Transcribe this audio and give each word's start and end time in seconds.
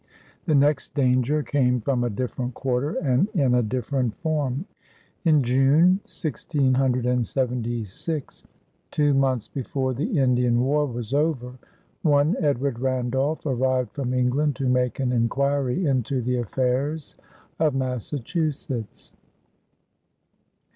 The 0.47 0.55
next 0.55 0.95
danger 0.95 1.43
came 1.43 1.79
from 1.79 2.03
a 2.03 2.09
different 2.09 2.55
quarter 2.55 2.95
and 2.95 3.27
in 3.35 3.53
a 3.53 3.61
different 3.61 4.15
form. 4.15 4.65
In 5.25 5.43
June, 5.43 5.99
1676, 6.11 8.43
two 8.89 9.13
months 9.13 9.47
before 9.47 9.93
the 9.93 10.17
Indian 10.17 10.59
War 10.59 10.87
was 10.87 11.13
over, 11.13 11.59
one 12.01 12.35
Edward 12.39 12.79
Randolph 12.79 13.45
arrived 13.45 13.91
from 13.93 14.11
England 14.15 14.55
to 14.55 14.67
make 14.67 14.99
an 14.99 15.11
inquiry 15.11 15.85
into 15.85 16.19
the 16.23 16.37
affairs 16.37 17.15
of 17.59 17.75
Massachusetts. 17.75 19.13